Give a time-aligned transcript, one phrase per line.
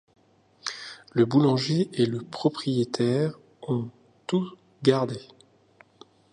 [1.11, 3.91] Le boulanger et le propriétaire ont
[4.25, 4.47] tout
[4.81, 5.21] gardé!